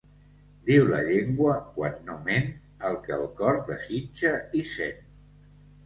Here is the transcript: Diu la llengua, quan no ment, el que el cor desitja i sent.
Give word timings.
Diu 0.69 0.87
la 0.93 1.01
llengua, 1.09 1.53
quan 1.77 2.01
no 2.09 2.17
ment, 2.31 2.51
el 2.91 2.99
que 3.07 3.17
el 3.21 3.29
cor 3.43 3.63
desitja 3.71 4.37
i 4.63 4.69
sent. 4.77 5.11